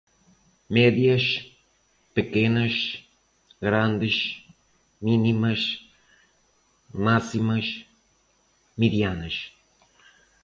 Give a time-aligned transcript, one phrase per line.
[0.77, 1.25] Médias,
[2.15, 2.73] pequenas,
[3.65, 4.17] grandes,
[5.07, 5.61] mínimas,
[6.91, 7.65] máximas,
[8.81, 9.35] medianas